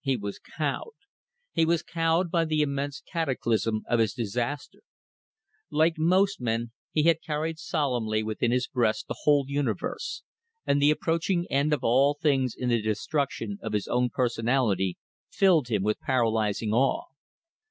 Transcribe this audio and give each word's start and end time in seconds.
He 0.00 0.16
was 0.16 0.38
cowed. 0.38 0.94
He 1.52 1.66
was 1.66 1.82
cowed 1.82 2.30
by 2.30 2.46
the 2.46 2.62
immense 2.62 3.02
cataclysm 3.02 3.82
of 3.86 3.98
his 4.00 4.14
disaster. 4.14 4.78
Like 5.70 5.98
most 5.98 6.40
men, 6.40 6.72
he 6.90 7.02
had 7.02 7.20
carried 7.20 7.58
solemnly 7.58 8.22
within 8.22 8.50
his 8.50 8.66
breast 8.66 9.08
the 9.08 9.16
whole 9.24 9.44
universe, 9.46 10.22
and 10.64 10.80
the 10.80 10.90
approaching 10.90 11.44
end 11.50 11.74
of 11.74 11.84
all 11.84 12.14
things 12.14 12.54
in 12.56 12.70
the 12.70 12.80
destruction 12.80 13.58
of 13.60 13.74
his 13.74 13.86
own 13.86 14.08
personality 14.08 14.96
filled 15.28 15.68
him 15.68 15.82
with 15.82 16.00
paralyzing 16.00 16.72
awe. 16.72 17.04